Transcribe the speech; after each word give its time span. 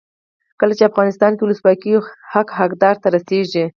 کله 0.59 0.73
چې 0.77 0.87
افغانستان 0.91 1.31
کې 1.35 1.43
ولسواکي 1.43 1.89
وي 1.93 1.99
حق 2.33 2.47
حقدار 2.59 2.95
ته 3.01 3.07
رسیږي. 3.15 3.65